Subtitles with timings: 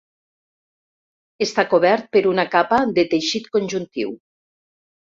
[1.47, 4.21] Està cobert per una capa de teixit conjuntiu.